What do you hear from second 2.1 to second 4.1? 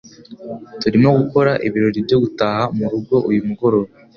gutaha murugo uyu mugoroba.